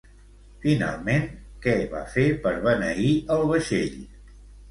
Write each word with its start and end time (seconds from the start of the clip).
Finalment, 0.61 1.27
què 1.65 1.75
va 1.91 2.01
fer 2.15 2.25
per 2.45 2.55
beneir 2.65 3.11
el 3.35 3.47
vaixell? 3.53 4.01